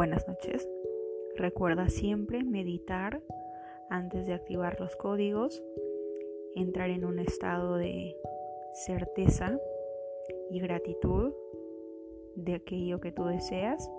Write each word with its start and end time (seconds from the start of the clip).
Buenas 0.00 0.26
noches. 0.26 0.66
Recuerda 1.36 1.90
siempre 1.90 2.42
meditar 2.42 3.20
antes 3.90 4.26
de 4.26 4.32
activar 4.32 4.80
los 4.80 4.96
códigos, 4.96 5.62
entrar 6.54 6.88
en 6.88 7.04
un 7.04 7.18
estado 7.18 7.76
de 7.76 8.16
certeza 8.72 9.60
y 10.48 10.58
gratitud 10.58 11.34
de 12.34 12.54
aquello 12.54 12.98
que 13.02 13.12
tú 13.12 13.26
deseas 13.26 13.90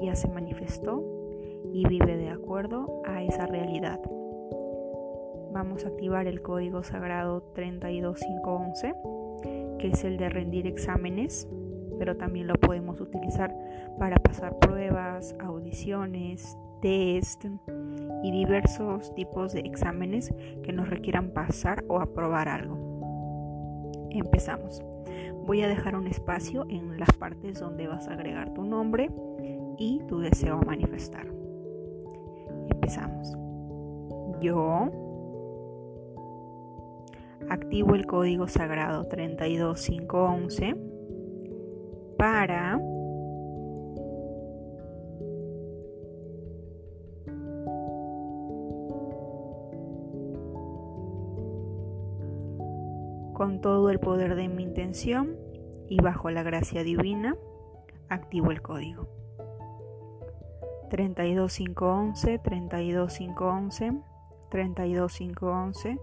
ya 0.00 0.14
se 0.14 0.28
manifestó 0.28 1.02
y 1.72 1.84
vive 1.88 2.16
de 2.16 2.28
acuerdo 2.28 3.02
a 3.04 3.24
esa 3.24 3.44
realidad. 3.46 4.00
Vamos 5.50 5.84
a 5.84 5.88
activar 5.88 6.28
el 6.28 6.42
código 6.42 6.84
sagrado 6.84 7.40
32511, 7.56 8.94
que 9.80 9.88
es 9.88 10.04
el 10.04 10.16
de 10.16 10.28
rendir 10.28 10.68
exámenes, 10.68 11.48
pero 11.98 12.16
también 12.16 12.46
lo 12.46 12.54
podemos 12.54 13.00
utilizar 13.00 13.54
para 13.98 14.16
pasar 14.16 14.58
pruebas, 14.58 15.34
audiciones, 15.40 16.56
test 16.80 17.44
y 18.22 18.30
diversos 18.30 19.14
tipos 19.14 19.52
de 19.52 19.60
exámenes 19.60 20.32
que 20.62 20.72
nos 20.72 20.88
requieran 20.88 21.30
pasar 21.30 21.84
o 21.88 22.00
aprobar 22.00 22.48
algo. 22.48 22.78
Empezamos. 24.10 24.82
Voy 25.46 25.62
a 25.62 25.68
dejar 25.68 25.96
un 25.96 26.06
espacio 26.06 26.66
en 26.68 26.98
las 26.98 27.10
partes 27.12 27.58
donde 27.58 27.88
vas 27.88 28.08
a 28.08 28.12
agregar 28.12 28.52
tu 28.54 28.64
nombre 28.64 29.10
y 29.78 30.00
tu 30.08 30.20
deseo 30.20 30.60
manifestar. 30.60 31.26
Empezamos. 32.68 33.36
Yo 34.40 34.90
activo 37.48 37.94
el 37.94 38.06
código 38.06 38.46
sagrado 38.46 39.04
32511 39.04 40.87
para 42.18 42.78
con 53.34 53.60
todo 53.60 53.88
el 53.90 54.00
poder 54.00 54.34
de 54.34 54.48
mi 54.48 54.64
intención 54.64 55.36
y 55.88 56.02
bajo 56.02 56.28
la 56.30 56.42
gracia 56.42 56.82
divina, 56.82 57.36
activo 58.08 58.50
el 58.50 58.60
código. 58.62 59.08
32511, 60.90 62.40
32511, 62.40 64.02
32511, 64.50 65.98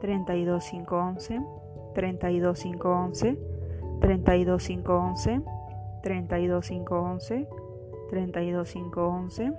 32511, 0.00 1.40
32511, 1.94 3.32
32511, 3.34 3.51
32511, 4.02 5.44
32511, 6.02 7.46
32511, 8.10 9.54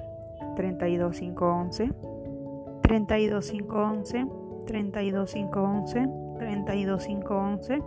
32511, 0.57 1.95
32511, 2.83 4.27
32511, 4.67 6.03
32511, 6.27 6.27
32511, 6.33 7.79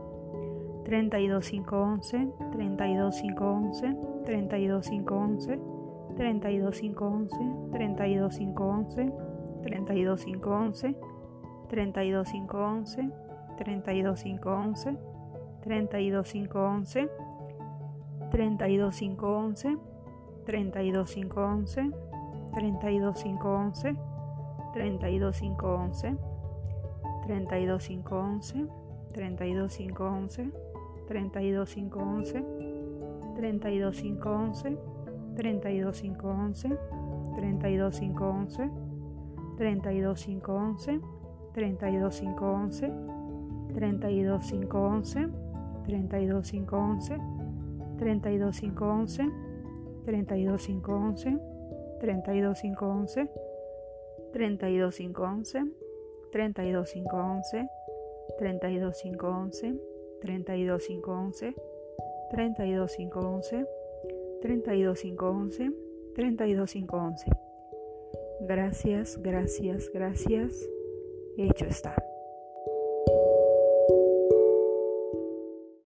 32511, 0.86 2.32
32511, 4.24 4.24
32511, 4.24 5.60
32511, 6.16 6.96
32511, 7.76 9.12
32511, 9.62 10.96
32511, 11.68 13.12
32511, 13.58 15.15
32511, 15.66 17.10
32511, 18.30 19.78
32511, 20.46 21.92
32511, 22.54 23.96
32511, 24.72 26.18
32511, 27.16 28.60
32511, 29.16 29.16
32511, 29.16 30.52
32511, 31.08 32.12
32511, 33.36 34.78
32511, 35.36 36.78
32511, 37.36 38.70
32511, 39.58 41.00
32511, 41.52 42.92
32511, 43.74 45.45
32511, 45.86 47.18
32511, 47.98 49.32
32511, 50.04 51.40
32511, 52.00 53.28
32511, 56.32 57.68
32511, 58.30 59.78
32511, 64.42 65.72
32511. 66.14 67.30
Gracias, 68.40 69.20
gracias, 69.22 69.90
gracias. 69.92 70.68
Hecho 71.36 71.66
está. 71.66 71.94